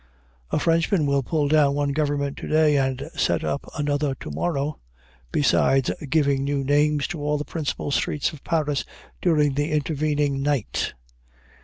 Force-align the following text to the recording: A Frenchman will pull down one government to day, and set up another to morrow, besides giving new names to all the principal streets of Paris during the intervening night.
A 0.49 0.57
Frenchman 0.57 1.05
will 1.05 1.21
pull 1.21 1.47
down 1.47 1.75
one 1.75 1.91
government 1.91 2.35
to 2.37 2.47
day, 2.47 2.75
and 2.75 3.07
set 3.15 3.43
up 3.43 3.69
another 3.77 4.15
to 4.15 4.31
morrow, 4.31 4.79
besides 5.31 5.91
giving 6.09 6.43
new 6.43 6.63
names 6.63 7.05
to 7.09 7.21
all 7.21 7.37
the 7.37 7.45
principal 7.45 7.91
streets 7.91 8.33
of 8.33 8.43
Paris 8.43 8.83
during 9.21 9.53
the 9.53 9.71
intervening 9.71 10.41
night. 10.41 10.95